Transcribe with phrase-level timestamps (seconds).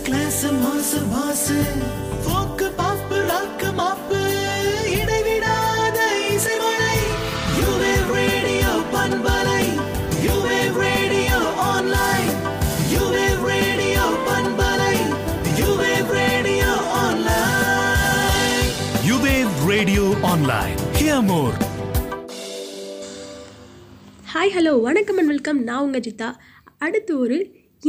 [0.00, 1.56] Class மாசு மாசு.
[2.24, 4.20] Folk பாப்பு rock மாப்பு.
[4.98, 5.98] இடைவிடாத
[6.34, 6.98] இசைமழை.
[7.58, 9.64] யுவேவ் ரேடியோ பண்பலை.
[10.26, 12.30] EWave radio online
[12.94, 14.96] eWave radio பண்பலை.
[15.60, 16.72] EWave radio
[17.02, 18.70] online
[19.10, 21.56] eWave radio online hear more
[24.34, 26.30] hi hello வணக்கம் and welcome நான் உங்கள் ஜிதா
[26.78, 27.38] அடுத்து ஒரு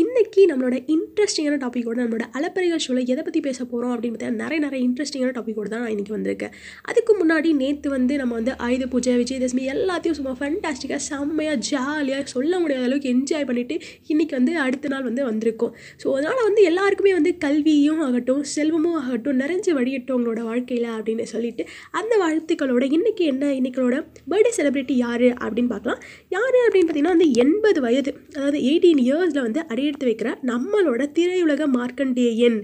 [0.01, 4.79] இன்னைக்கு நம்மளோட இன்ட்ரெஸ்டிங்கான டாப்பிக்கோட நம்மளோட அலப்பறைகள் ஷோவில் எதை பற்றி பேச போகிறோம் அப்படின்னு பார்த்தா நிறைய நிறைய
[4.85, 6.53] இன்ட்ரெஸ்டிங்கான டாப்பிக்கோட தான் நான் இன்றைக்கி வந்திருக்கேன்.
[6.89, 12.53] அதுக்கு முன்னாடி நேற்று வந்து நம்ம வந்து ஆயுத பூஜை விஜயதசமி எல்லாத்தையும் சும்மா ஃபண்டாஸ்டிக்காக செம்மையாக ஜாலியாக சொல்ல
[12.63, 13.77] முடியாத அளவுக்கு என்ஜாய் பண்ணிவிட்டு
[14.13, 15.75] இன்றைக்கி வந்து அடுத்த நாள் வந்து வந்திருக்கோம்.
[16.03, 21.65] ஸோ அதனால் வந்து எல்லாருக்குமே வந்து கல்வியும் ஆகட்டும் செல்வமும் ஆகட்டும் நிறைஞ்சு வழியட்டும் உங்களோட வாழ்க்கையில் அப்படின்னு சொல்லிட்டு
[22.01, 23.99] அந்த வாழ்த்துக்களோட இன்றைக்கி என்ன இன்னைக்களோட
[24.33, 26.01] பர்த்டே செலிப்ரிட்டி யார் அப்படின்னு பார்க்கலாம்.
[26.37, 31.63] யார் அப்படின்னு பார்த்தீங்கன்னா வந்து எண்பது வயது அதாவது எயிட்டீன் இயர்ஸில் வந்து அடி அடியெடுத்து வைக்கிற நம்மளோட திரையுலக
[31.75, 32.57] மார்க்கண்டேயன்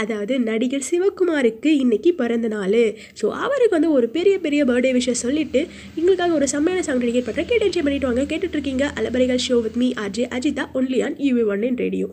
[0.00, 2.80] அதாவது நடிகர் சிவகுமாருக்கு இன்னைக்கு பிறந்த நாள்.
[3.20, 5.60] ஸோ அவருக்கு வந்து ஒரு பெரிய பெரிய பர்த்டே விஷயம் சொல்லிட்டு
[5.98, 8.24] எங்களுக்காக ஒரு செம்மையான சாங் டெடிகேட் பண்ணுறேன் கேட்டு என்ஜாய் பண்ணிட்டு வாங்க.
[8.32, 12.08] கேட்டுட்டு இருக்கீங்க அலபரிகள் show with me Ajay Ajitha only on eWave one in radio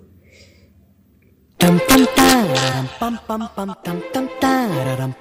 [1.59, 5.11] Tam tam tararam pam pam pam tam tam tararam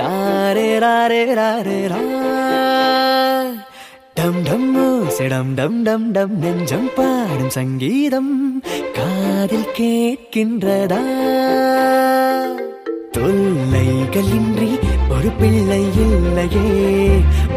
[0.00, 0.14] ரா
[0.56, 2.00] ரே ரா ரே rare
[4.14, 11.00] டம் டம் செடம் டம் டம் டம் நெஞ்சம் பாடும் சங்கீதம் காதில் கேட்கின்றதா?
[13.10, 14.78] தொல்லைகள் இன்றி
[15.10, 17.08] ஒரு பிள்ளை இல்லையே.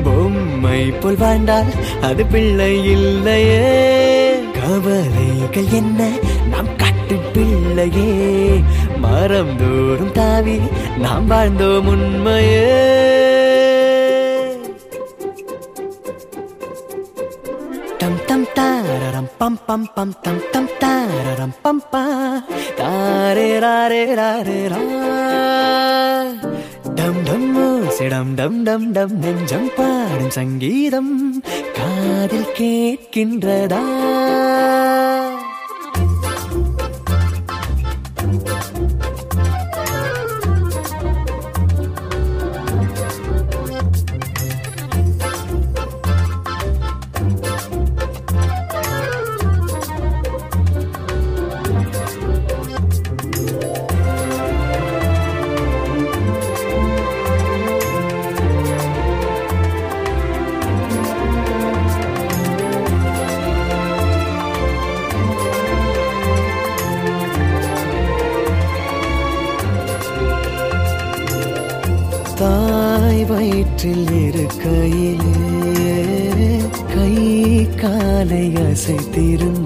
[0.04, 1.72] பொம்மை போல் வாழ்ந்தால்
[2.02, 4.34] அது பிள்ளை இல்லையே.
[4.62, 6.10] கவலைகள் என்ன
[6.50, 8.62] நாம் காட்டு பிள்ளையே.
[8.98, 10.60] மரம் தோறும் தாவி
[10.98, 13.45] நாம் வாழ்ந்தோம் உண்மையே.
[18.56, 22.04] டம் டம் தாரரம் பம் பம் பம் தம் தம் தாரரம் பம் பா
[22.80, 24.82] தாரே ராரே ராரே ரா
[27.00, 31.14] டம் டம் ஓசைடம் டம் டம் டம் நெஞ்சம் பாடும் சங்கீதம்
[31.78, 33.84] காதில் கேட்கின்றதா
[73.86, 75.90] காற்றில் இருக்கையிலே
[76.94, 77.12] கை
[77.82, 79.65] காலை அசைத்திருந்த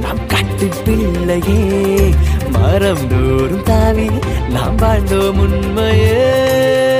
[0.00, 2.14] நாம் கட்டு பிள்ளையே
[2.50, 4.08] மரம் தோறும் தாவி
[4.48, 6.91] நாம் வாழ்ந்தோம் உண்மையே.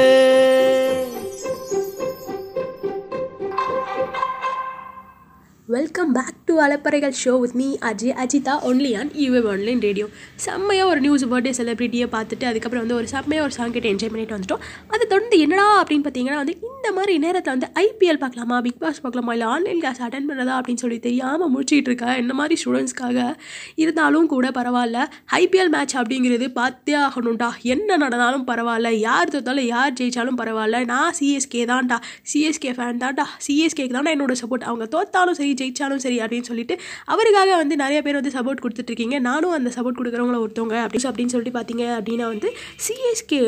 [6.52, 11.25] To அலப்பறைகள் show with me Ajay Ajitha only on eWave online radio செம்மையாக ஒரு நியூஸ்
[11.26, 14.62] பர்த்டே செலிப்ரிட்டியை பார்த்துட்டு அதுக்கப்புறம் வந்து ஒரு செம்மையாக ஒரு சாங் கேட்டு என்ஜாய் பண்ணிட்டு வந்துட்டோம்.
[14.88, 19.32] அதை தொடர்ந்து என்னடா அப்படின்னு பார்த்தீங்கன்னா வந்து இந்த மாதிரி நேரத்தில் வந்து ஐபிஎல் பார்க்கலாமா பிக் பாஸ் பார்க்கலாமா
[19.32, 22.16] இல்லை ஆன்லைன் கிளாஸ் அட்டன் பண்ணதா அப்படின்னு சொல்லி தெரியாமல் முடிச்சிட்டு இருக்கா?
[22.16, 23.34] இந்த மாதிரி ஸ்டூடெண்ட்ஸ்க்காக
[23.75, 25.06] இருந்தாலும் கூட பரவாயில்ல.
[25.32, 27.50] ஐபிஎல் மேட்ச் அப்படிங்கிறது பார்த்தே ஆகணும்டா.
[27.62, 28.90] என்ன நடந்தாலும் பரவாயில்ல.
[28.90, 30.84] யார் தோத்தாலும் யார் ஜெயிச்சாலும் பரவாயில்ல.
[30.84, 31.99] நான் சிஎஸ்கே தான்டா.
[32.34, 33.26] சிஎஸ்கே ஃபேன் தான்டா.
[33.49, 38.20] சிஎஸ்கேக்கு தான்டா என்னோட சப்போர்ட் அவங்க தோத்தாலும் சரி ஜெயிச்சாலும் சரி அப்படின்னு சொல்லிட்டு அவருக்காக வந்து நிறைய பேர்
[38.20, 39.18] வந்து சப்போர்ட் கொடுத்துட்ருக்கீங்க.
[39.20, 42.50] நானும் அந்த சப்போர்ட் கொடுக்குறவங்கள ஒருத்தவங்க அப்படி அப்படின்னு சொல்லிட்டு பார்த்தீங்க அப்படின்னா வந்து
[42.86, 43.42] சிஎஸ்கே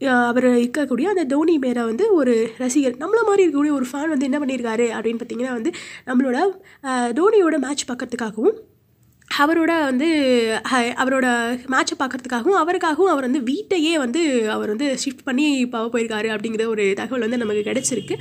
[0.00, 4.38] அவர் இருக்கக்கூடிய அந்த தோனி மேலே வந்து ஒரு ரசிகர் நம்மள மாதிரி இருக்கக்கூடிய ஒரு ஃபேன் வந்து என்ன
[4.38, 5.70] பண்ணியிருக்காரு அப்படின்னு பார்த்தீங்கன்னா வந்து
[6.06, 6.38] நம்மளோட
[7.20, 8.56] தோனியோட மேட்ச் பார்க்கறதுக்காகவும்
[9.42, 10.08] அவரோட வந்து
[11.02, 11.26] அவரோட
[11.72, 14.20] மேட்சை பார்க்கறதுக்காகவும் அவருக்காகவும் அவர் வந்து வீட்டையே வந்து
[14.54, 18.16] அவர் வந்து ஷிஃப்ட் பண்ணி போக போயிருக்காரு அப்படிங்கிற ஒரு தகவல் வந்து நமக்கு கிடைச்சிருக்கு.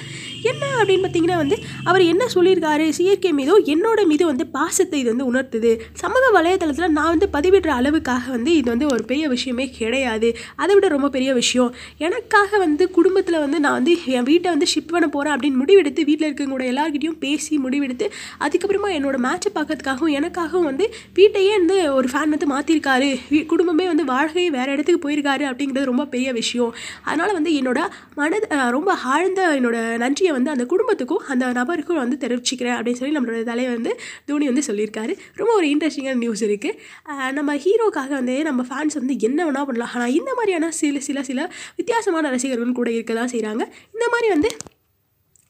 [0.51, 1.57] என்ன அப்படின்னு பார்த்தீங்கன்னா வந்து
[1.89, 5.73] அவர் என்ன சொல்லியிருக்காரு சிஎஸ்கே மீதோ என்னோட மீது வந்து பாசத்தை இது வந்து உணர்த்துது.
[6.01, 10.31] சமூக வலைதளத்தில் நான் வந்து பதிவிடுற அளவுக்காக வந்து இது வந்து ஒரு பெரிய விஷயமே கிடையாது.
[10.55, 11.71] அதை விட ரொம்ப பெரிய விஷயம்.
[12.07, 16.27] எனக்காக வந்து குடும்பத்தில் வந்து நான் வந்து என் வீட்டை வந்து ஷிஃப்ட் பண்ண போகிறேன் அப்படின்னு முடிவெடுத்து வீட்டில்
[16.29, 18.07] இருக்கவங்களோட எல்லாருக்கிட்டையும் பேசி முடிவெடுத்து
[18.45, 20.85] அதுக்கப்புறமா என்னோட மேட்சை பார்க்கறதுக்காகவும் எனக்காகவும் வந்து
[21.17, 23.09] வீட்டையே வந்து ஒரு ஃபேன் வந்து மாற்றிருக்காரு
[23.51, 26.71] குடும்பமே வந்து வாழ்க்கையை வேறு இடத்துக்கு போயிருக்காரு அப்படிங்கிறது ரொம்ப பெரிய விஷயம்.
[27.09, 27.79] அதனால் வந்து என்னோட
[28.19, 28.47] மனது
[28.77, 33.77] ரொம்ப ஆழ்ந்த என்னோட நன்றியை வந்து அந்த குடும்பத்துக்கும் அந்த நபருக்கும் வந்து தெரிவிச்சுக்கிறேன் அப்படின்னு சொல்லி நம்மளோட தலைவர்
[33.79, 33.93] வந்து
[34.29, 35.15] தோனி வந்து சொல்லியிருக்காரு.
[35.41, 39.93] ரொம்ப ஒரு இன்ட்ரெஸ்டிங்கான நியூஸ் இருக்குது நம்ம ஹீரோக்காக வந்து நம்ம ஃபேன்ஸ் வந்து என்ன வேணால் பண்ணலாம்.
[39.95, 41.49] ஆனால் இந்த மாதிரியான சில சில சில
[41.79, 43.63] வித்தியாசமான ரசிகர்கள் கூட இருக்க தான் செய்கிறாங்க
[43.95, 44.51] இந்த மாதிரி வந்து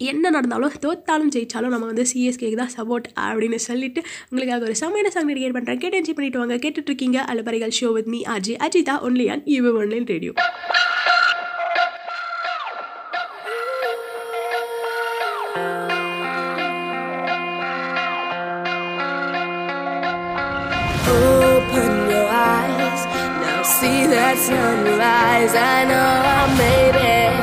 [0.04, 5.32] என்ன நடந்தாலும் தோத்தாலும் ஜெயிச்சாலும் நம்ம வந்து சிஎஸ்கேக்கு தான் சப்போர்ட் அப்படின்னு சொல்லிட்டு உங்களுக்காக ஒரு சமையல் சாங்
[5.32, 6.58] டெடிகேட் பண்ணுறேன் கேட்டு என்ஜாய் பண்ணிட்டு வாங்க.
[6.66, 7.20] கேட்டுட்டு இருக்கீங்க
[7.80, 10.34] show with me Aji Ajitha only on eWave online radio
[21.06, 23.02] Open your eyes,
[23.42, 25.54] now see that sunrise.
[25.56, 27.34] I know I made it,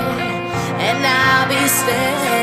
[0.80, 2.39] and I'll be staying.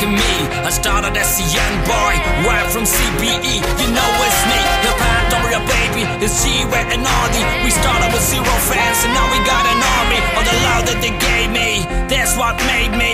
[0.06, 0.32] at me,
[0.68, 2.12] I started as a young boy,
[2.48, 3.54] right from CBE.
[3.80, 7.42] You know it's me, the Pandora baby, it's G-Wet and Audi.
[7.64, 10.20] We started with zero fans, and now we got an army.
[10.36, 11.70] All the love that they gave me,
[12.10, 13.12] that's what made me.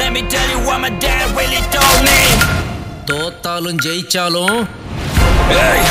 [0.00, 2.20] Let me tell you what my dad really told me.
[3.08, 4.58] தோத்தாலும் ஜெயிச்சாலும்
[5.64, 5.82] ஏய்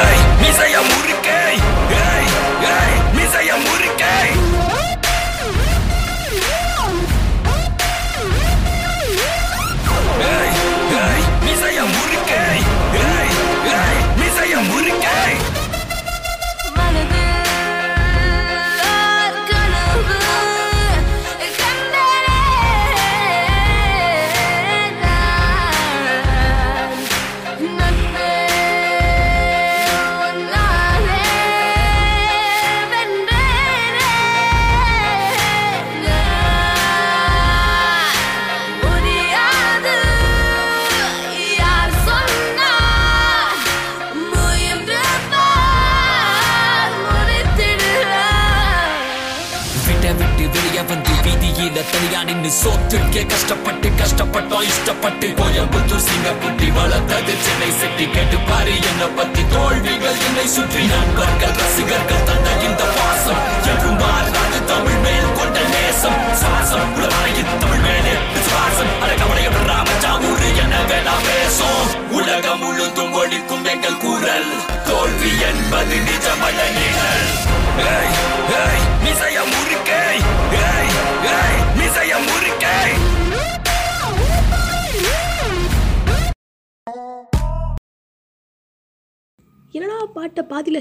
[0.00, 1.38] ஏய் மிசைய முறுக்கை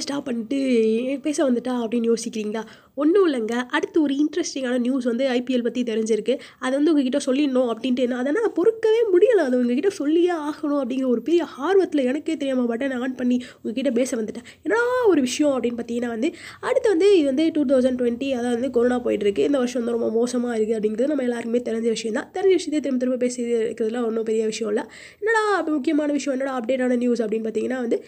[0.05, 0.64] stop பண்ணிட்டு ஏன்
[1.27, 2.63] பேச வந்துட்டா அப்படின்னு யோசிக்கிறீங்களா?
[3.03, 3.55] ஒன்றும் இல்லைங்க.
[3.77, 6.35] அடுத்து ஒரு இன்ட்ரெஸ்டிங்கான நியூஸ் வந்து ஐபிஎல் பற்றி தெரிஞ்சிருக்கு.
[6.65, 9.45] அதை வந்து உங்ககிட்ட சொல்லிடணும் அப்படின்ட்டு என்ன அதை நான் பொறுக்கவே முடியலை.
[9.49, 14.11] அதை உங்ககிட்ட சொல்லியே ஆகணும் அப்படிங்கிற ஒரு பெரிய ஆர்வத்தில் எனக்கே தெரியாமல் பட்டன் ஆன் பண்ணி உங்ககிட்ட பேச
[14.21, 14.47] வந்துட்டேன்.
[14.67, 16.31] என்ன ஒரு விஷயம் அப்படின்னு பார்த்தீங்கன்னா வந்து
[16.69, 19.49] அடுத்து வந்து இது வந்து டூ தௌசண்ட் டுவெண்ட்டி அதாவது வந்து கொரோனா போயிட்டுருக்கு.
[19.51, 22.29] இந்த வருஷம் வந்து ரொம்ப மோசமாக இருக்குது அப்படிங்கிறது நம்ம எல்லாருக்குமே தெரிஞ்ச விஷயம் தான்.
[22.37, 24.85] தெரிஞ்ச விஷயத்தை திரும்ப திரும்ப பேசி இருக்கிறதுல ஒன்றும் பெரிய விஷயம் இல்லை.
[25.21, 26.35] என்னடா அப்போ முக்கியமான விஷயம்?
[26.37, 27.99] என்னடா அப்டேட்டான நியூஸ் அப்படின்னு பார்த்தீங்கன்னா வந்து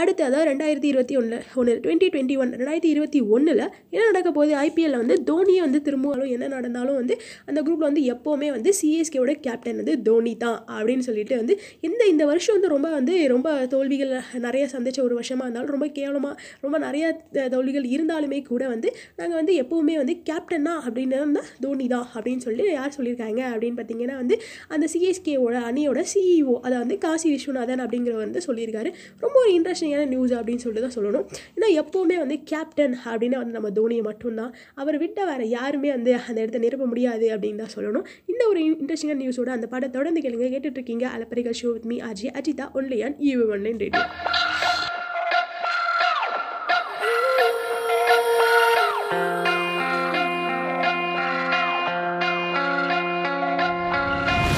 [0.00, 3.62] அடுத்து அதாவது ரெண்டாயிரத்தி இருபத்தி ஒன்று ஒன்று டுவெண்ட்டி டுவெண்ட்டி ஒன் ரெண்டாயிரத்தி இருபத்தி ஒன்றில்
[3.94, 4.52] என்ன நடக்க போகுது?
[4.64, 7.14] ஐபிஎல்ல வந்து தோனியை வந்து திரும்பவும் என்ன நடந்தாலும் வந்து
[7.46, 12.24] அந்த குரூப்பில் வந்து எப்போவுமே வந்து சிஎஸ்கேவோட கேப்டன் வந்து தோனி தான் அப்படின்னு சொல்லிட்டு வந்து இந்த இந்த
[12.30, 14.12] வருஷம் வந்து ரொம்ப வந்து ரொம்ப தோல்விகள்
[14.46, 17.04] நிறைய சந்தித்த ஒரு வருஷமாக இருந்தாலும் ரொம்ப கேவலமாக ரொம்ப நிறைய
[17.54, 22.64] தோல்விகள் இருந்தாலுமே கூட வந்து நாங்கள் வந்து எப்போவுமே வந்து கேப்டன்னா அப்படின்னு இருந்தால் தோனி தான் அப்படின்னு சொல்லி
[22.72, 24.36] யார் சொல்லியிருக்காங்க அப்படின்னு பார்த்தீங்கன்னா வந்து
[24.68, 28.90] அந்த சிஎஸ்கேவோட அணியோட சிஇஓ அதை வந்து காசி விஸ்வநாதன் அப்படிங்கிறவர் வந்து சொல்லியிருக்காரு.
[29.24, 31.26] ரொம்ப ஒரு இன்ட்ரெஸ்டிங்கான நியூஸ் அப்படின்னு சொல்லிட்டு தான் சொல்லணும்.
[31.56, 34.52] ஏன்னா எப்போவுமே வந்து கேப்டன் அப்படின்னு வந்து நம்ம தோனியை மட்டும்தான்.
[34.74, 38.06] அவர் விட்ட வேறு யாருமே வந்து அந்த இடத்த நிரப்ப முடியாது அப்படின்னு தான் சொல்லணும்.
[38.32, 40.52] இந்த ஒரு இன்ட்ரெஸ்டிங்கான நியூஸோட அந்த படம் தொடர்ந்து கேளுங்க.
[40.54, 44.04] கேட்டுட்ருக்கீங்க அலப்பரிகள் show with me Ajay Ajitha only on eWave online radio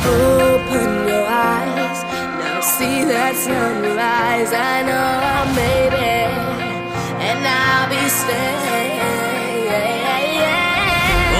[0.08, 2.00] Open your eyes,
[2.40, 4.52] now see that sunrise.
[4.52, 5.85] I know I made
[7.95, 8.99] I'll be staying.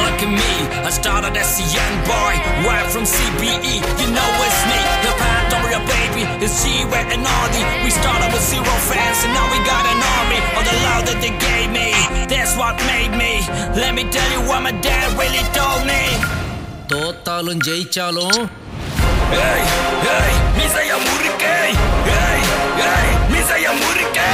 [0.03, 0.53] Look at me,
[0.87, 2.33] I started as a young boy,
[2.67, 3.75] right from CBE.
[4.01, 7.61] You know it's me, the path over your baby is G-Way and Audi.
[7.83, 11.19] We started with zero fans, and now we got an army of the love that
[11.23, 11.89] they gave me.
[12.31, 13.33] That's what made me.
[13.81, 16.03] Let me tell you what my dad really told me.
[16.91, 18.39] தோத்தாலும் ஜெயிச்சாலும்
[19.35, 19.61] Hey,
[20.07, 21.53] hey, மிசைய முறுக்கை
[22.09, 22.39] Hey,
[22.81, 24.31] hey, மிசைய முறுக்கை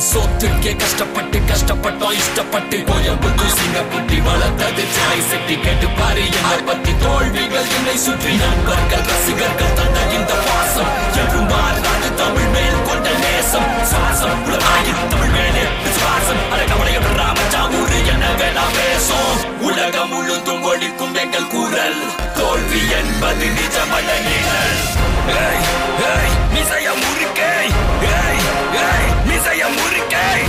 [0.00, 2.76] சோத்துக்கே கஷ்டப்பட்டு கஷ்டப்பட்டோம் இஷ்டப்பட்டு.
[2.90, 5.56] கோயம்புத்தூர் சிங்கப்பட்டி வளர்த்தது சென்னை செட்டி.
[5.58, 8.32] கேட்டு பாரு என்னை பத்தி தோல்விகள் என்னை சுற்றி.
[8.34, 10.92] நண்பர்கள் ரசிகர்கள் தந்த இந்த பாசம்.
[11.16, 13.70] என்றும் மாறாது தமிழ் மேல் கொண்ட நேசம்.
[13.90, 16.42] சுவாசம் உலகாயின் தமிழ் மேலே விசுவாசம்.
[16.52, 19.60] அட கவலையோட ராமஜாமூரு என்ன வேணா பேசும்.
[19.60, 22.00] உலகம் முழுதும் ஒழிக்கும் எங்கள் குரல்.
[22.36, 24.80] தோல்வி என்பது நிஜமல்ல நிழல்.
[25.28, 25.64] ஏய்,
[26.10, 27.56] ஏய், மிசைய முறுக்கை.
[28.02, 28.42] ஏய்,
[28.74, 29.09] ஏய்,
[29.40, 30.40] மிசைய முறுக்கை.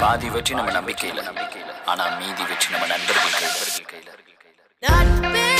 [0.00, 1.20] பாதி வெற்றி நம்ம நம்பிக்கையில.
[1.28, 4.10] நம்பிக்கையில ஆனா மீதி வெற்றி நம்ம நண்பர்கள் கையில.
[4.82, 5.53] கையில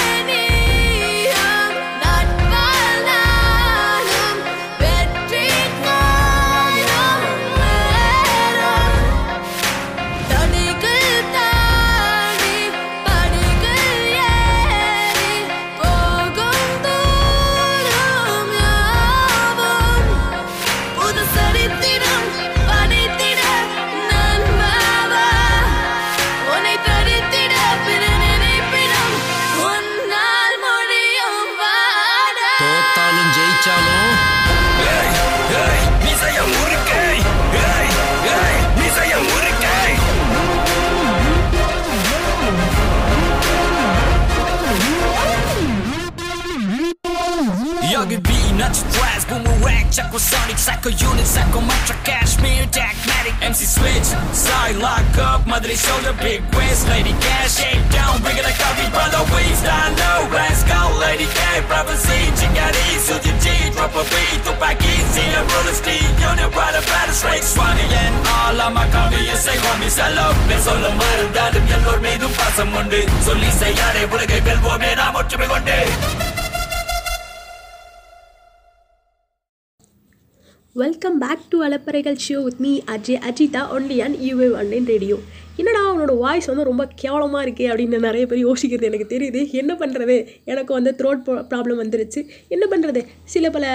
[82.26, 85.18] show with me Ajay Ajitha only on eWave online radio
[85.60, 89.40] என்னடா அவனோட வாய்ஸ் வந்து ரொம்ப கேவலமாக இருக்குது அப்படின்னு நிறைய பேர் யோசிக்கிறது எனக்கு தெரியுது.
[89.60, 90.16] என்ன பண்ணுறது
[90.52, 92.20] எனக்கு வந்து த்ரோட் ப்ராப்ளம் வந்துருச்சு.
[92.54, 93.00] என்ன பண்ணுறது
[93.34, 93.66] சில பல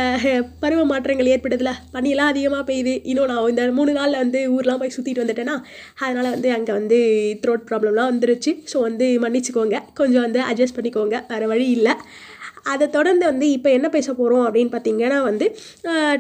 [0.63, 2.95] பருவ மாற்றங்கள் ஏற்பட்டதில் பனியெல்லாம் அதிகமாக பெய்யுது.
[3.11, 5.55] இன்னும் நான் இந்த மூணு நாளில் வந்து ஊர்லாம் போய் சுற்றிட்டு வந்துட்டேன்னா
[6.03, 6.99] அதனால் வந்து அங்கே வந்து
[7.45, 8.53] த்ரோட் ப்ராப்ளம்லாம் வந்துருச்சு.
[8.73, 9.79] ஸோ வந்து மன்னிச்சுக்கோங்க.
[10.01, 11.17] கொஞ்சம் வந்து அட்ஜஸ்ட் பண்ணிக்கோங்க.
[11.31, 11.95] வேறு வழி இல்லை.
[12.63, 15.45] அதை தொடர்ந்து வந்து இப்போ என்ன பேச போகிறோம் அப்படின்னு பார்த்தீங்கன்னா வந்து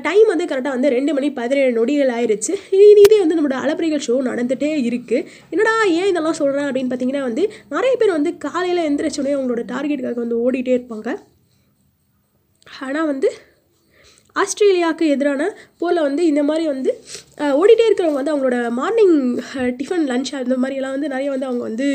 [0.01, 4.15] டைம் வந்து கரெக்டாக வந்து ரெண்டு மணி பதினேழு நொடிகள் ஆயிடுச்சு இனி இதே வந்து நம்மளோட அலப்பறைகள் ஷோ
[4.29, 9.63] நடந்துகிட்டே இருக்குது என்னடா ஏன் இதெல்லாம் சொல்கிறேன் அப்படின்னு பார்த்தீங்கன்னா வந்து நிறைய பேர் வந்து காலையில் எந்திரிச்சோடனே அவங்களோட
[9.73, 11.09] டார்கெட்டுக்காக வந்து ஓடிட்டே இருப்பாங்க.
[12.81, 13.29] ஆனால் வந்து
[14.35, 15.43] ஆஸ்திரேலியாவுக்கு எதிரான
[15.77, 16.91] போரில் வந்து இந்த மாதிரி வந்து
[17.39, 19.15] ஓடிட்டே இருக்கிறவங்க வந்து அவங்களோட மார்னிங்
[19.79, 21.87] டிஃபன் லன்ச் அந்த மாதிரியெல்லாம் வந்து நிறைய வந்து அவங்க வந்து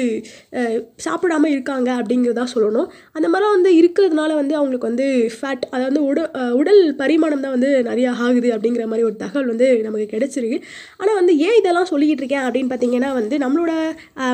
[0.97, 2.89] சாப்பிடாமல் சாப்பிடாம இருக்காங்க அப்படிங்கிறதா சொல்லணும்.
[3.13, 5.07] அந்த மாதிரிலாம் வந்து இருக்கிறதுனால வந்து அவங்களுக்கு வந்து
[5.41, 6.21] ஃபேட் அதாவது உட
[6.51, 10.59] உடல் பரிமாணம் தான் வந்து நிறையா ஆகுது அப்படிங்கிற மாதிரி ஒரு தகவல் வந்து நமக்கு கிடச்சிருக்கு.
[10.97, 13.73] ஆனால் வந்து ஏன் இதெல்லாம் சொல்லிக்கிட்டு இருக்கேன் அப்படின்னு பார்த்தீங்கன்னா வந்து நம்மளோட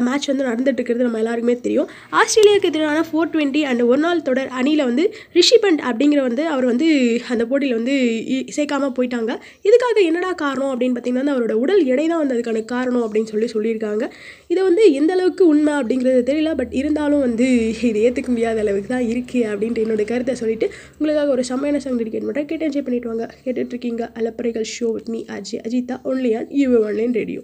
[0.00, 1.88] மேட்ச் வந்து நடந்துட்டு இருக்கிறது நம்ம எல்லாருக்குமே தெரியும்.
[2.12, 6.64] ஆஸ்திரேலியாவுக்கு எதிரான ஃபோர் டுவெண்ட்டி அண்ட் ஒரு நாள் தொடர் அணியில் வந்து ரிஷி பண்ட் அப்படிங்கிற வந்து அவர்
[6.64, 6.88] வந்து
[7.28, 7.96] அந்த போட்டியில் வந்து
[8.36, 8.48] இ-
[8.96, 9.32] போயிட்டாங்க.
[9.68, 13.46] இதுக்காக என்னடா காரணம் அப்படின்னு பார்த்திங்கன்னா வந்து அவரோட உடல் எடை தான் வந்து அதுக்கான காரணம் அப்படின்னு சொல்லி
[13.54, 14.04] சொல்லியிருக்காங்க.
[14.52, 17.46] இதை வந்து எந்த அளவுக்கு உண்மை அப்படிங்கிறது தெரியல பட் இருந்தாலும் வந்து
[17.90, 22.28] இது ஏற்றுக்க முடியாத அளவுக்கு தான் இருக்குது அப்படின்ட்டு என்னோட கருத்தை சொல்லிவிட்டு உங்களுக்காக ஒரு செம்மையான சாங் டெடிகேட்
[22.28, 23.26] மட்டும் கேட்டு என்ஜாய் பண்ணிட்டு வாங்க.
[23.44, 27.42] கேட்டுட்டு இருக்கீங்க அலப்பறைகள் show with me Ajay Ajitha only on eWave online radio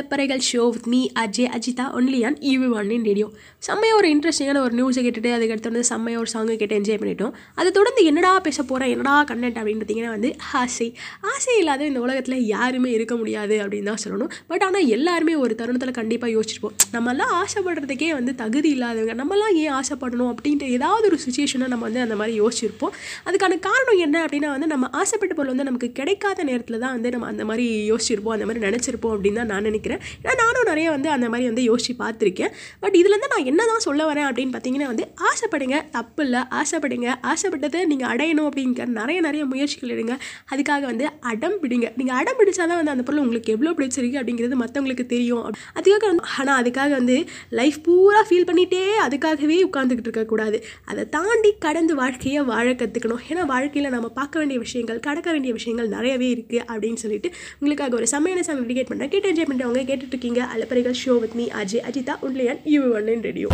[0.00, 2.68] back show with me Ajay Ajitha only on eWave
[3.08, 7.32] online செம்மையாக ஒரு இன்ட்ரெஸ்டிங்கான ஒரு நியூஸை கேட்டுட்டு அதுக்கடுத்து வந்து செம்மையாக ஒரு சாங்கை கேட்டு என்ஜாய் பண்ணிட்டோம்.
[7.54, 10.94] அதை தொடர்ந்து என்னடா பேச போகிறேன் என்னடா கண்டென்ட் அப்படின்னு பார்த்தீங்கன்னா வந்து ஆசை.
[11.20, 14.30] ஆசை இல்லாத இந்த உலகத்தில் யாருமே இருக்க முடியாது அப்படின்னு தான் சொல்லணும்.
[14.46, 16.76] பட் ஆனால் எல்லாருமே ஒரு தருணத்தில் கண்டிப்பாக யோசிச்சிருப்போம்.
[16.96, 19.14] நம்மலாம் ஆசைப்படுறதுக்கே வந்து தகுதி இல்லாதவங்க.
[19.22, 22.92] நம்மலாம் ஏன் ஆசைப்படணும் அப்படின்ட்டு ஏதாவது ஒரு சுச்சுவேஷனை நம்ம வந்து அந்த மாதிரி யோசிச்சிருப்போம்.
[23.26, 27.26] அதுக்கான காரணம் என்ன அப்படின்னா வந்து நம்ம ஆசைப்பட்ட பொருள் வந்து நமக்கு கிடைக்காத நேரத்தில் தான் வந்து நம்ம
[27.26, 29.80] அந்த மாதிரி யோசிச்சிருப்போம் அந்த மாதிரி நினச்சிருப்போம் அப்படின்னு தான் நான் நினைக்கிறேன்.
[30.22, 32.52] ஏன்னா நானும் நிறைய வந்து அந்த மாதிரி வந்து யோசிச்சு பார்த்துருக்கேன்.
[32.82, 37.08] பட் இதுலேருந்து நான் என்ன தான் சொல்ல வரேன் அப்படின்னு பார்த்தீங்கன்னா வந்து ஆசைப்படுங்க தப்பு இல்லை ஆசைப்படுங்க.
[37.32, 40.16] ஆசைப்பட்டதை நீங்கள் அடையணும் அப்படிங்கிற நிறைய நிறைய முயற்சிகள் எடுங்க.
[40.52, 41.88] அதுக்காக வந்து அடம் பிடிங்க.
[41.96, 45.44] நீங்கள் அடம் பிடிச்சா தான் வந்து அந்த பொருள் உங்களுக்கு எவ்வளோ பிடிச்சிருக்கு அப்படிங்கிறது மற்றவங்களுக்கு தெரியும்.
[45.78, 47.26] அதுக்காக வந்து ஆனால் அதுக்காக வந்து
[47.60, 50.64] லைஃப் பூரா ஃபீல் பண்ணிகிட்டே அதுக்காகவே உட்காந்துக்கிட்டு இருக்கக்கூடாது.
[50.90, 55.88] அதை தாண்டி கடந்து வாழ்க்கையை வாழ கற்றுக்கணும் ஏன்னா வாழ்க்கையில் நம்ம பார்க்க வேண்டிய விஷயங்கள் கடக்க வேண்டிய விஷயங்கள்
[55.94, 60.42] நிறையவே இருக்குது அப்படின்னு சொல்லிட்டு உங்களுக்காக ஒரு செம்மையான சாங் டெடிகேட் பண்ணுறேன் கேட்டு என்ஜாய் பண்ணிட்டு கேட்டுட்டு இருக்கீங்க
[60.54, 63.48] அலப்பறைகள் show with me Ajay Ajitha only on eWave one இன் ரேடியோ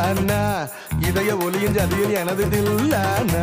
[0.00, 0.42] தந்தானா
[1.08, 3.42] இதய ஒலியின் ஜதியில் எனது தில்லானா?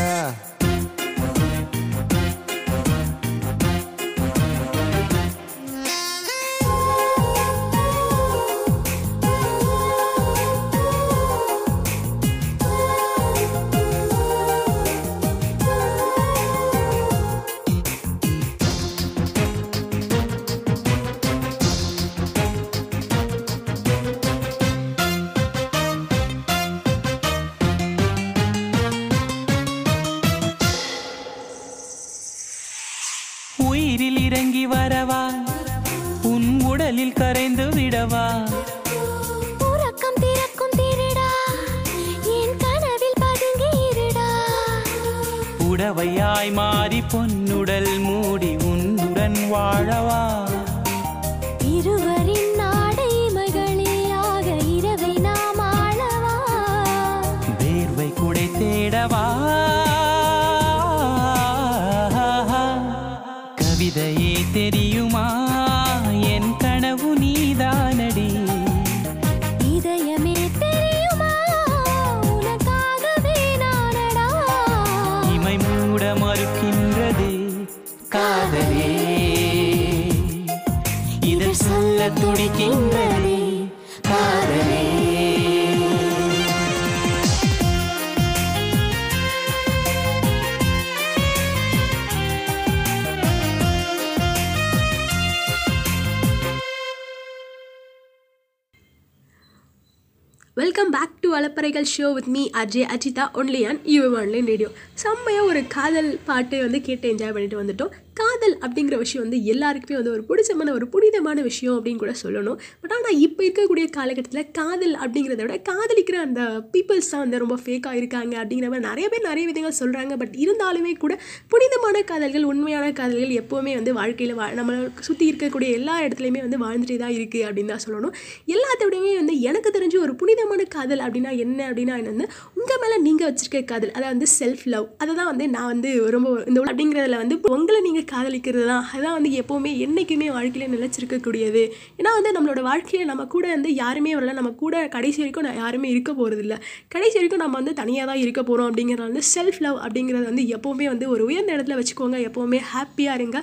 [100.57, 104.69] Welcome back to அலப்பறைகள் show with me Ajay Ajitha only on eWave online radio
[105.01, 107.93] செம்மையாக ஒரு காதல் பாட்டு வந்து கேட்டு என்ஜாய் பண்ணிட்டு வந்துட்டோம்.
[108.19, 112.57] காதல் அப்படிங்கிற விஷயம் வந்து எல்லாருக்குமே வந்து ஒரு பிடிச்சமான ஒரு புனிதமான விஷயம் அப்படின்னு கூட சொல்லணும்.
[112.81, 116.41] பட் ஆனால் இப்போ இருக்கக்கூடிய காலகட்டத்தில் காதல் அப்படிங்கிறத விட காதலிக்கிற அந்த
[116.73, 120.93] பீப்புள்ஸ் தான் வந்து ரொம்ப ஃபேக்காக இருக்காங்க அப்படிங்கிற மாதிரி நிறைய பேர் நிறைய விதங்கள் சொல்கிறாங்க பட் இருந்தாலுமே
[121.03, 121.13] கூட
[121.53, 126.97] புனிதமான காதல்கள் உண்மையான காதல்கள் எப்போவுமே வந்து வாழ்க்கையில் வா நம்மளை சுற்றி இருக்கக்கூடிய எல்லா இடத்துலையுமே வந்து வாழ்ந்துட்டே
[127.03, 128.13] தான் இருக்குது அப்படின்னு தான் சொல்லணும்.
[128.55, 132.27] எல்லாத்தோடையுமே வந்து எனக்கு தெரிஞ்சு ஒரு புனிதமான காதல் அப்படின்னா என்ன அப்படின்னா என்னென்னு
[132.59, 136.29] உங்கள் மேலே நீங்கள் வச்சுருக்க காதல் அதாவது வந்து செல்ஃப் லவ் அதை தான் வந்து நான் வந்து ரொம்ப
[136.49, 141.63] இந்த அப்படிங்கிறதுல வந்து உங்களை நீங்கள் காதலிக்கிறது தான் அதான் வந்து எப்போவுமே என்றைக்குமே வாழ்க்கையில் நிலச்சிருக்கக்கூடியது.
[141.99, 144.33] ஏன்னா வந்து நம்மளோட வாழ்க்கையில் நம்ம கூட வந்து யாருமே வரல.
[144.39, 146.57] நம்ம கூட கடைசி வரைக்கும் நான் யாருமே இருக்க போகிறதில்ல
[146.95, 150.87] கடைசி வரைக்கும் நம்ம வந்து தனியாக தான் இருக்க போகிறோம் அப்படிங்கிறத வந்து செல்ஃப் லவ் அப்படிங்கிறது வந்து எப்போவுமே
[150.93, 152.19] வந்து ஒரு உயர்ந்த இடத்துல வச்சுக்கோங்க.
[152.29, 153.37] எப்போவுமே ஹாப்பியாக இருங்க.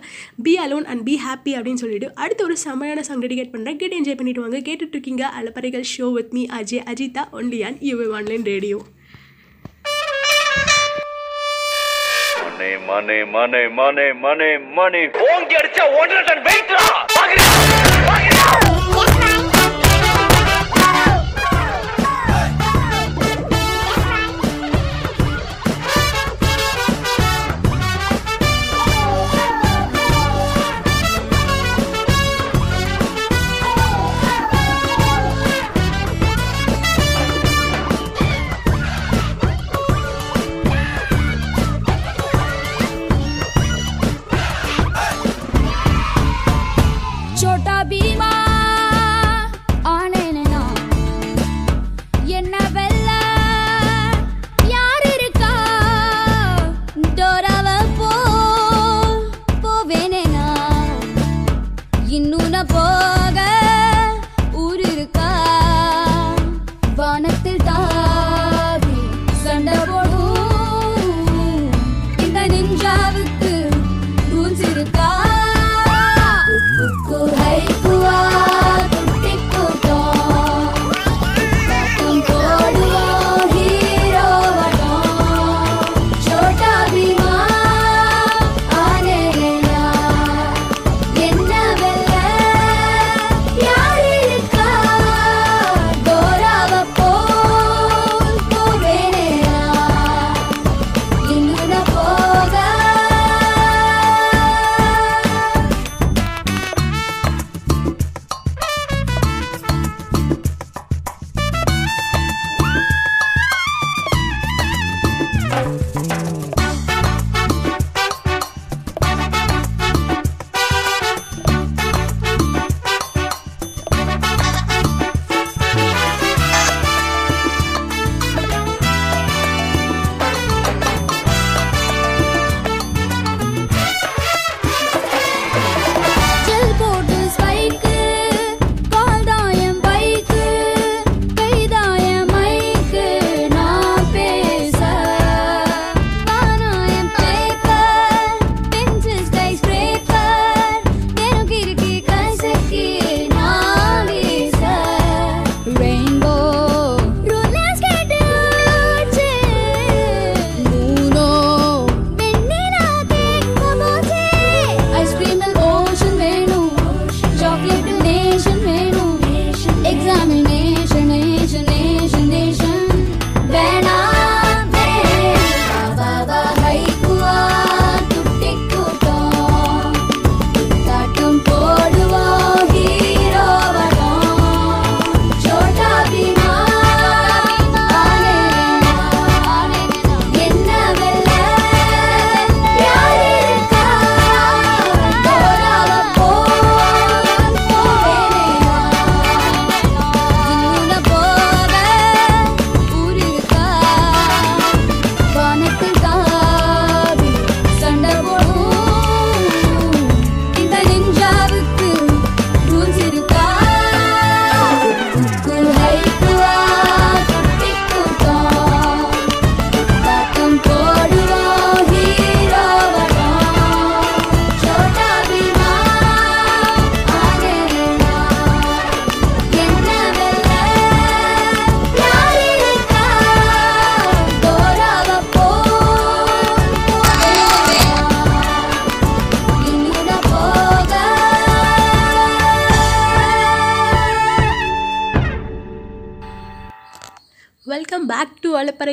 [0.46, 4.20] Be alone and be happy அப்படின்னு சொல்லிட்டு அடுத்து ஒரு செமையான சாங் டெடிகேட் பண்ணுறேன் கேட்டு என்ஜாய்
[4.20, 4.60] பண்ணிட்டு வாங்க.
[4.70, 8.78] கேட்டுட்ருக்கீங்க அலப்பறைகள் show with me Ajay Ajitha only on eWave online radio
[12.64, 16.84] மணி மணி மணி மணி மணி மணி ஓங்கி அடிச்சா ஒன்றரை டன் வெயிட்ரா
[17.16, 18.83] பாக்குறா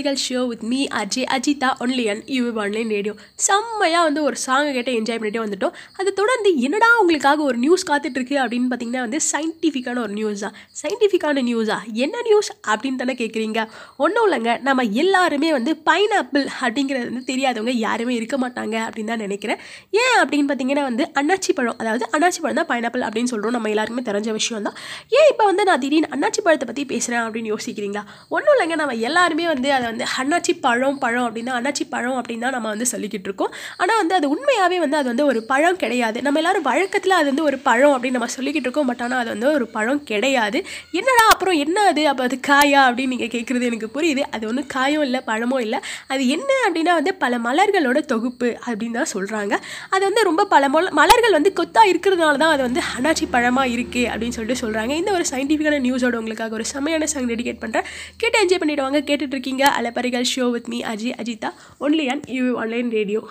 [0.07, 3.13] to show with me Ajay Ajitha only on eWave online radio
[3.47, 5.73] செம்மையாக வந்து ஒரு சாங்கை கேட்டு என்ஜாய் பண்ணிட்டே வந்துட்டோம்.
[5.99, 10.55] அதை தொடர்ந்து என்னடா உங்களுக்காக ஒரு நியூஸ் காத்துட்ருக்கு அப்படின்னு பார்த்தீங்கன்னா வந்து சயின்டிஃபிக்கான ஒரு நியூஸ் தான்.
[10.81, 13.59] சயின்டிஃபிக்கான நியூஸா என்ன நியூஸ் அப்படின்னு தானே கேட்குறீங்க.
[13.97, 14.61] ஒன்றும் இல்லைங்க.
[14.61, 19.59] நம்ம எல்லாருமே வந்து பைனாப்பிள் அப்படிங்கிறது வந்து தெரியாதவங்க யாருமே இருக்க மாட்டாங்க அப்படின்னு தான் நினைக்கிறேன்.
[20.03, 24.05] ஏன் அப்படின்னு பார்த்தீங்கன்னா வந்து அன்னாச்சி பழம் அதாவது அன்னாச்சி பழம் தான் பைனாப்பிள் அப்படின்னு சொல்கிறோம் நம்ம எல்லாருக்குமே
[24.09, 24.77] தெரிஞ்ச விஷயம் தான்.
[25.19, 28.03] ஏன் இப்போ வந்து நான் திடீர்னு அன்னாச்சி பழத்தை பற்றி பேசுகிறேன் அப்படின்னு யோசிக்கிறீங்களா?
[28.29, 28.75] ஒன்றும் இல்லைங்க.
[28.81, 32.87] நம்ம எல்லாருமே வந்து அதை வந்து அன்னாச்சி பழம் பழம் அப்படின்னா அன்னாச்சி பழம் அப்படின்னு தான் நம்ம வந்து
[32.93, 33.51] சொல்லிக்கிட்டு இருக்கோம்.
[33.81, 36.17] ஆனால் வந்து அது உண்மையாகவே வந்து அது வந்து ஒரு பழம் கிடையாது.
[36.27, 38.89] நம்ம எல்லாரும் வழக்கத்தில் அது வந்து ஒரு பழம் அப்படின்னு நம்ம சொல்லிக்கிட்டு இருக்கோம்.
[38.91, 40.61] பட் ஆனால் அது வந்து ஒரு பழம் கிடையாது.
[41.01, 42.03] என்னடா அப்புறம் என்ன அது?
[42.11, 44.23] அப்போ அது காயா அப்படின்னு நீங்கள் கேட்குறது எனக்கு புரியுது.
[44.35, 45.79] அது ஒன்றும் காயும் இல்லை பழமும் இல்லை.
[46.13, 49.53] அது என்ன அப்படின்னா வந்து பல மலர்களோட தொகுப்பு அப்படின்னு தான் சொல்கிறாங்க
[49.93, 54.07] அது வந்து ரொம்ப பல மொல மலர்கள் வந்து கொத்தாக இருக்கிறதுனால தான் அது வந்து அன்னாச்சி பழமாக இருக்குது
[54.11, 57.85] அப்படின்னு சொல்லிட்டு சொல்கிறாங்க இந்த ஒரு சயின்டிஃபிக்கான நியூஸோட உங்களுக்காக ஒரு செமையான சாங் டெடிகேட் பண்ணுறேன்
[58.21, 63.25] கேட்டு என்ஜாய் பண்ணிவிடுவாங்க கேட்டுட்ருக்கீங்க Alaparigal show with me, Aji Ajita, only on EU Online Radio.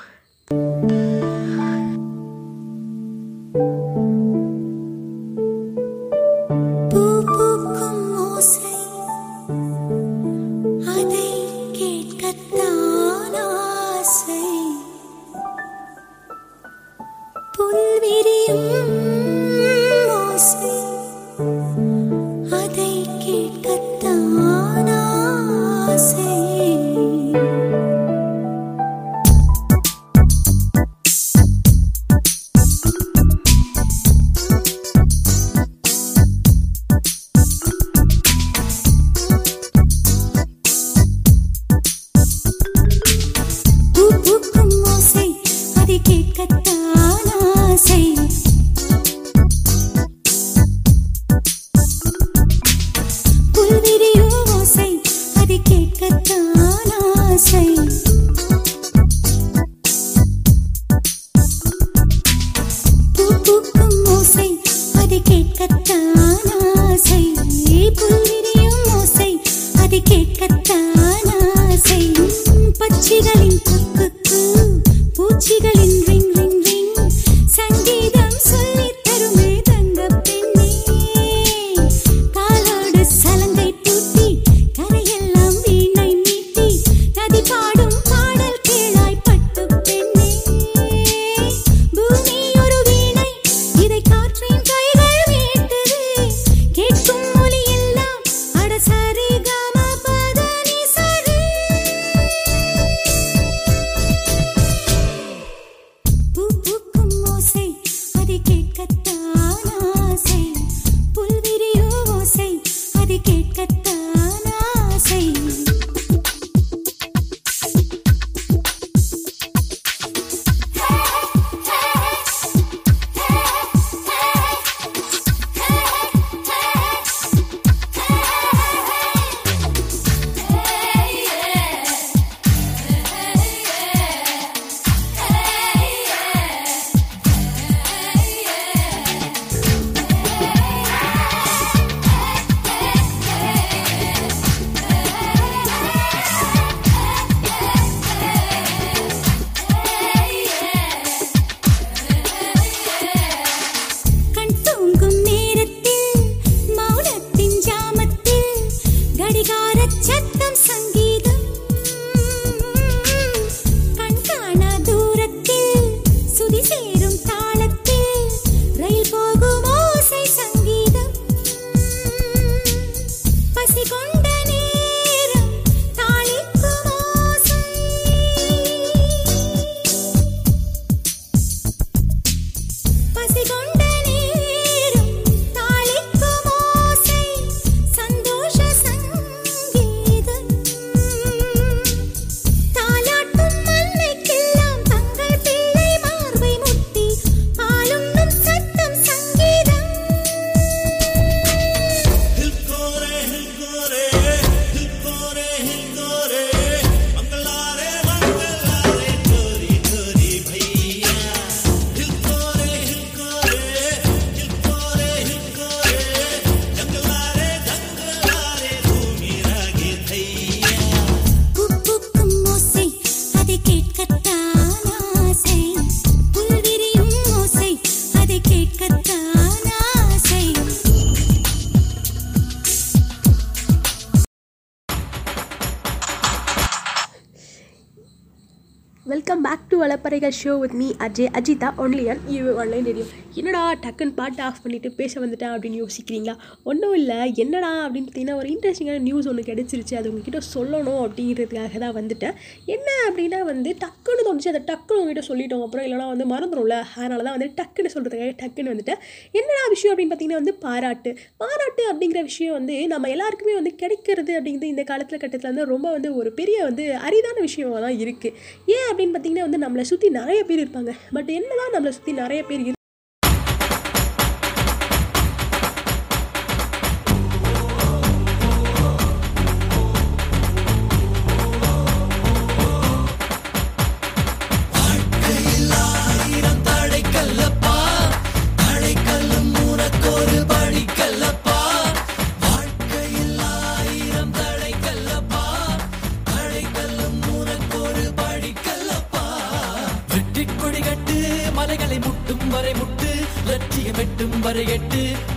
[240.23, 243.05] To show with me Ajay Ajitha only on eWave online radio
[243.39, 246.35] என்னடா டக்குன்னு பாட்டு ஆஃப் பண்ணிவிட்டு பேச வந்துட்டேன் அப்படின்னு யோசிக்கிறீங்களா?
[246.63, 247.19] ஒன்றும் இல்லை.
[247.35, 249.95] என்னடா அப்படின்னு பார்த்தீங்கன்னா ஒரு இன்ட்ரெஸ்டிங்கான நியூஸ் ஒன்று கிடச்சிருச்சு.
[249.95, 252.35] அது உங்ககிட்ட சொல்லணும் அப்படிங்கிறதுக்காக தான் வந்துட்டேன்.
[252.67, 254.49] என்ன அப்படின்னா வந்து டக்குன்னு தோணுச்சு.
[254.49, 255.63] அதை டக்குன்னு உங்ககிட்ட சொல்லிட்டோம்.
[255.67, 256.79] அப்புறம் இல்லைனா வந்து மறந்துடும்ல.
[256.97, 259.01] அதனால தான் வந்து டக்குன்னு சொல்கிறதுக்காக டக்குன்னு வந்துட்டேன்.
[259.41, 261.13] என்னடா விஷயம் அப்படின்னு பார்த்தீங்கன்னா வந்து பாராட்டு.
[261.37, 266.11] பாராட்டு அப்படிங்கிற விஷயம் வந்து நம்ம எல்லாருக்குமே வந்து கிடைக்கிறது அப்படிங்கிறது இந்த காலத்தில் கட்டத்தில் வந்து ரொம்ப வந்து
[266.17, 268.35] ஒரு பெரிய வந்து அரிதான விஷயமாக தான் இருக்குது
[268.77, 270.93] ஏன் அப்படின்னு பார்த்தீங்கன்னா வந்து நம்மளை சுற்றி நிறைய பேர் இருப்பாங்க.
[271.13, 272.79] பட் என்னதான் நம்மளை சுற்றி நிறைய பேர்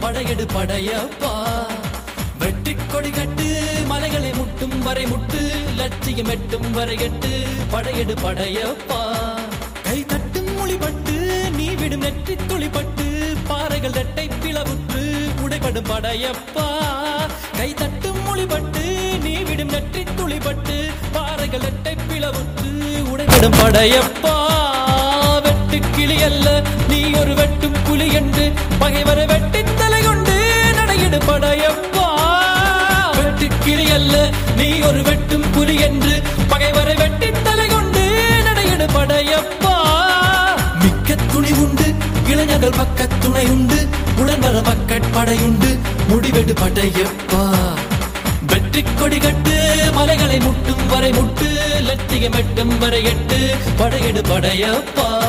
[0.04, 1.32] படையெடு படையப்பா.
[2.42, 3.46] வெட்டி கொடி கட்டு
[3.92, 5.42] மலைகளை முட்டும் வரை முட்டு
[5.80, 7.32] லட்சியம் எட்டும் வரை எட்டு
[7.74, 9.00] படையெடு படையப்பா.
[9.88, 11.16] கை தட்டும் மொழிபட்டு
[11.58, 13.08] நீ விடும் நெற்றி துளிப்பட்டு
[13.50, 15.04] பாறைகள் ரெட்டை பிளவுற்று
[15.46, 16.68] உடைபடும் படையப்பா.
[17.60, 18.84] கை தட்டும் மொழிபட்டு
[19.26, 20.78] நீ விடும் நெற்றி துளிப்பட்டு
[21.18, 22.72] பாறைகள் ரெட்டை பிளவுற்று
[23.14, 24.36] உடைபடும் படையப்பா.
[26.14, 26.62] புலி அல்ல.
[26.88, 30.36] நீ ஒரு வெட்டும் புலி என்று பகைவரை வெட்டி தலை கொண்டு
[30.78, 32.06] நடையிடு படையப்பா.
[33.16, 34.30] வெட்டு கிளி அல்ல.
[34.56, 38.04] நீ ஒரு வெட்டும் புலி என்று பகைவரை வெட்டி தலை கொண்டு
[38.48, 39.74] நடையிடு படையப்பா.
[40.84, 41.94] மிக்க துணி உண்டு
[42.28, 43.88] இளைஞர்கள் பக்க துணை உண்டு
[44.18, 47.44] உடன்வர பக்கட்படையுண்டு முடிவெடு படையப்பா.
[48.48, 49.58] வெற்றி கொடி கட்டு
[49.94, 51.50] மலைகளை முட்டும் வரை முட்டு
[51.82, 55.23] லட்சியம் எட்டும் வரை எட்டு படையெடு Padayappa.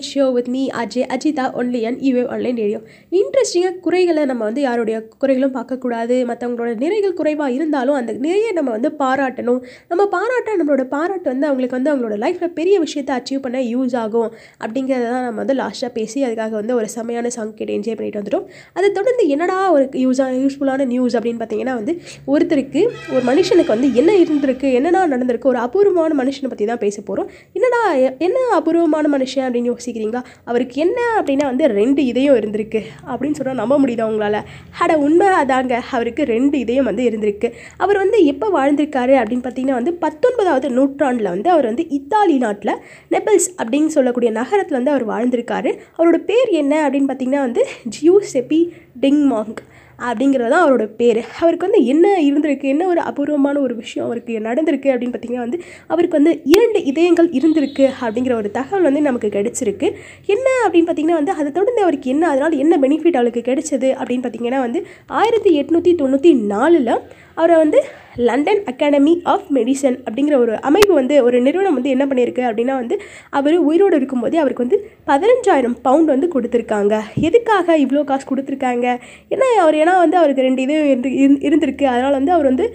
[0.00, 2.81] share with me, Ajay Ajita, only on eWave Online Radio.
[3.52, 6.14] Radio குறைகளை நம்ம வந்து யாருடைய குறைகளும் பார்க்கக்கூடாது.
[6.30, 9.62] மற்றவங்களோட நிறைகள் குறைவாக இருந்தாலும் அந்த நிறைய நம்ம வந்து பாராட்டணும்.
[9.88, 14.32] நம்ம பாராட்ட நம்மளோட பாராட்டு வந்து அவங்களுக்கு வந்து அவங்களோட லைஃப்பில் பெரிய விஷயத்தை அச்சீவ் பண்ண யூஸ் ஆகும்.
[14.64, 18.44] அப்படிங்கிறத தான் நம்ம வந்து லாஸ்ட்டாக பேசி அதுக்காக வந்து ஒரு செம்மையான சாங் கேட்டு என்ஜாய் பண்ணிட்டு வந்துட்டோம்.
[18.72, 24.12] அதை தொடர்ந்து என்னடா ஒரு யூஸாக யூஸ்ஃபுல்லான நியூஸ் அப்படின்னு பார்த்தீங்கன்னா வந்து ஒருத்தருக்கு ஒரு மனுஷனுக்கு வந்து என்ன
[24.12, 29.30] இருந்திருக்கு என்னென்ன நடந்திருக்கு ஒரு அபூர்வமான மனுஷனை பற்றி தான் பேச போகிறோம் என்னடா எ- என்ன அபூர்வமான மனுஷன்
[29.34, 30.22] அப்படின்னு யோசிக்கிறீங்களா?
[30.44, 32.80] அவருக்கு என்ன அப்படின்னா வந்து ரெண்டு இதயம் இருந்திருக்கு.
[33.06, 34.38] அப்படின்னு சொன்னால் நம்ப முடியுதா உங்களால்?
[34.78, 37.50] அட உண்மை அதாங்க அவருக்கு ரெண்டு இதயம் வந்து இருந்திருக்கு.
[37.76, 42.74] அவர் வந்து எப்போ வாழ்ந்திருக்காரு அப்படின்னு பார்த்தீங்கன்னா வந்து பத்தொன்பதாவது நூற்றாண்டில் வந்து அவர் வந்து இத்தாலி நாட்டில்
[43.10, 45.72] நெபிள்ஸ் அப்படின்னு சொல்லக்கூடிய நகரத்தில் வந்து அவர் வாழ்ந்திருக்காரு.
[45.98, 47.64] அவரோட பேர் என்ன அப்படின்னு பார்த்தீங்கன்னா வந்து
[47.96, 48.60] ஜியூ செபி
[49.00, 49.54] டிங்மாங்
[49.98, 51.20] அப்படிங்கிறது தான் அவரோட பேர்.
[51.40, 56.18] அவருக்கு வந்து என்ன இருந்திருக்கு என்ன ஒரு அபூர்வமான ஒரு விஷயம் அவருக்கு நடந்திருக்கு அப்படின்னு பார்த்தீங்கன்னா வந்து அவருக்கு
[56.18, 59.88] வந்து இரண்டு இதயங்கள் இருந்திருக்கு அப்படிங்கிற ஒரு தகவல் வந்து நமக்கு கிடைச்சிருக்கு.
[60.26, 64.62] என்ன அப்படின்னு பார்த்தீங்கன்னா வந்து அதை தொடர்ந்து அவருக்கு என்ன அதனால் என்ன பெனிஃபிட் அவருக்கு கிடைச்சது அப்படின்னு பார்த்தீங்கன்னா
[64.66, 66.94] வந்து ஆயிரத்தி எட்நூற்றி தொண்ணூற்றி நாலில்
[67.38, 67.78] அவரை வந்து
[68.28, 72.96] லண்டன் அகாடமி ஆஃப் மெடிசன் அப்படிங்கிற ஒரு அமைப்பு வந்து ஒரு நிறுவனம் வந்து என்ன பண்ணியிருக்கு அப்படின்னா வந்து
[73.38, 74.78] அவர் உயிரோடு இருக்கும்போதே அவருக்கு வந்து
[75.10, 76.94] பதினஞ்சாயிரம் பவுண்ட் வந்து கொடுத்துருக்காங்க.
[77.28, 78.86] எதுக்காக இவ்வளோ காசு கொடுத்துருக்காங்க?
[79.34, 80.76] ஏன்னா அவர் ஏன்னா வந்து அவருக்கு ரெண்டு இது
[81.48, 81.86] இருந்திருக்கு.
[81.94, 82.66] அதனால் வந்து அவர் வந்து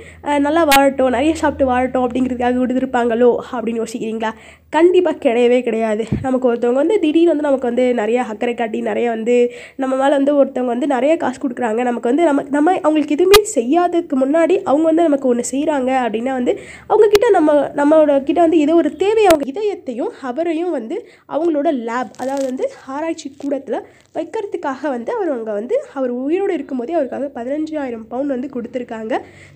[0.47, 4.33] நல்லா வாழட்டும் நிறைய சாப்பிட்டு வாழட்டும் அப்படிங்கிறதுக்காக கொடுத்துருப்பாங்களோ அப்படின்னு யோசிக்கிறீங்களா?
[4.73, 6.03] கண்டிப்பாக கிடையவே கிடையாது.
[6.21, 9.35] நமக்கு ஒருத்தவங்க வந்து திடீர்னு வந்து நமக்கு வந்து நிறைய அக்கறை காட்டி நிறைய வந்து
[9.75, 11.81] நம்ம மேலே வந்து ஒருத்தவங்க வந்து நிறைய காசு கொடுக்குறாங்க.
[11.83, 16.55] நமக்கு வந்து நம்ம நம்ம அவங்களுக்கு எதுவுமே செய்யாததுக்கு முன்னாடி அவங்க வந்து நமக்கு ஒன்று செய்கிறாங்க அப்படின்னா வந்து
[16.89, 20.97] அவங்கக்கிட்ட நம்ம நம்மளோட கிட்ட வந்து ஏதோ ஒரு தேவை அவங்க இதயத்தையும் அவரையும் வந்து
[21.29, 23.79] அவங்களோட லேப் அதாவது வந்து ஆராய்ச்சி கூடத்தில்
[24.15, 29.13] வைக்கிறதுக்காக வந்து அவர் அங்கே வந்து அவர் உயிரோடு இருக்கும்போதே அவருக்காக பதினஞ்சாயிரம் பவுண்ட் வந்து கொடுத்துருக்காங்க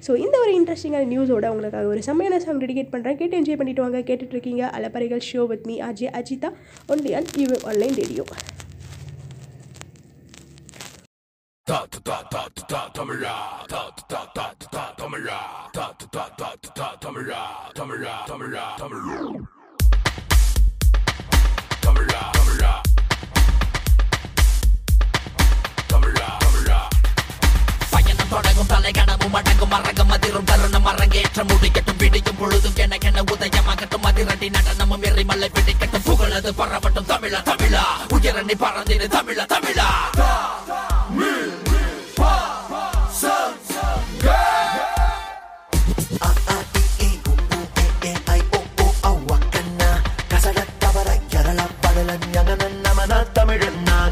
[0.07, 4.01] ஸோ இந்த ஒரு இன்ட்ரெஸ்டிங்கான நியூஸோட உங்களுக்காக ஒரு செம்மையான சாங் டெடிகேட் பண்ணுறேன் கேட்டு என்ஜாய் பண்ணிட்டு வாங்க
[4.31, 6.51] இருக்கீங்க அலப்பறைகள் show with me Ajay Ajitha
[6.87, 8.61] only on eWave online radio பயணம்
[28.31, 34.03] தொடங்கும் தலை தலைகணமும் அடங்கும் மரகம் அதிரும் தருணம் அரங்கேற்ற முடிக்கட்டும் பிடிக்கும் பொழுதும் எனக்கென உதயமாகட்டும்.
[34.03, 37.83] அதிரடி நடனமும் எரிமலை பிடிக்கட்டும் புகழது பரவட்டும் தமிழா தமிழா.
[38.09, 39.87] உயரணி பறந்திரு தமிழா தமிழா.
[53.33, 54.11] தமிழன் நான்.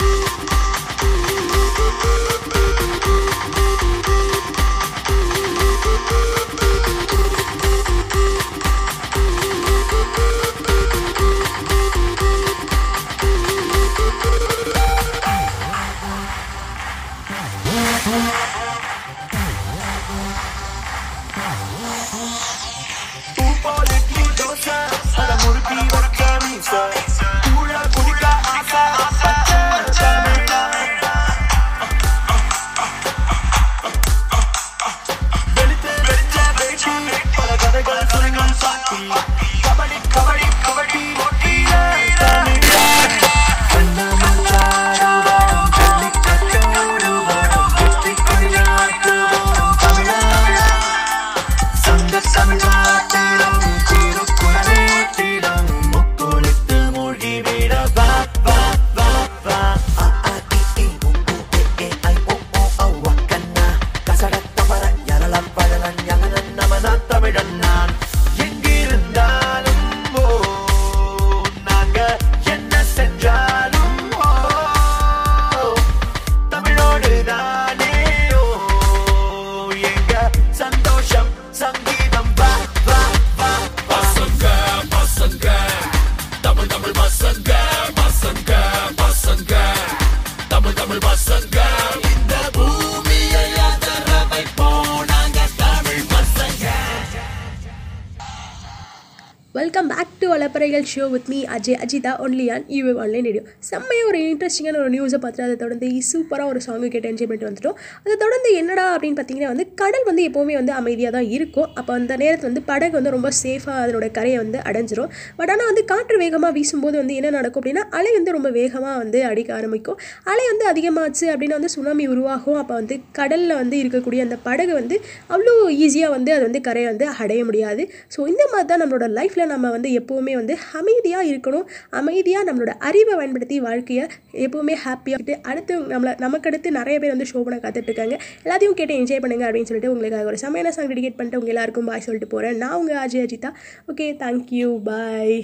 [100.91, 105.19] Show with me Ajay Ajitha only on eWave online radio செம்மையாக ஒரு இன்ட்ரெஸ்டிங்கான ஒரு நியூஸை
[105.23, 107.77] பார்த்துட்டு அதை தொடர்ந்து சூப்பராக ஒரு சாங்கு கேட்டு என்ஜாய் பண்ணிட்டு வந்துட்டோம்.
[108.03, 111.69] அதை தொடர்ந்து என்னடா அப்படின்னு பார்த்தீங்கன்னா வந்து கடல் வந்து எப்போவுமே வந்து அமைதியாக தான் இருக்கும்.
[111.79, 115.09] அப்போ அந்த நேரத்தில் வந்து படகு வந்து ரொம்ப சேஃபாக அதனோட கரையை வந்து அடைஞ்சிரும்.
[115.39, 119.21] பட் ஆனால் வந்து காற்று வேகமாக வீசும்போது வந்து என்ன நடக்கும் அப்படின்னா அலை வந்து ரொம்ப வேகமாக வந்து
[119.31, 119.97] அடிக்க ஆரம்பிக்கும்.
[120.33, 122.59] அலை வந்து அதிகமாச்சு அப்படின்னா வந்து சுனாமி உருவாகும்.
[122.61, 124.97] அப்போ வந்து கடலில் வந்து இருக்கக்கூடிய அந்த படகு வந்து
[125.33, 125.53] அவ்வளோ
[125.85, 127.83] ஈஸியாக வந்து அது வந்து கரையை வந்து அடைய முடியாது.
[128.15, 131.65] ஸோ இந்த மாதிரி தான் நம்மளோட லைஃப்பில் நம்ம வந்து எப்போவுமே வந்து அமைதியாக இருக்கணும்.
[132.01, 134.05] அமைதியாக நம்மளோட அறிவை பயன்படுத்தி வாழ்க்கையை
[134.45, 138.17] எப்போவுமே ஹாப்பியாக அடுத்து நம்மளை நமக்கு அடுத்து நிறைய பேர் வந்து ஷோ பண்ண காத்துட்ருக்காங்க.
[138.45, 142.07] எல்லாத்தையும் கேட்டு என்ஜாய் பண்ணுங்க அப்படின்னு சொல்லிட்டு உங்களுக்காக ஒரு சமையல சாங் டெடிகேட் பண்ணிட்டு உங்கள் எல்லாருக்கும் பாய்
[142.07, 143.51] சொல்லிட்டு போகிறேன் நான் உங்கள் Ajay Ajitha.
[143.91, 145.37] Okay thank you bye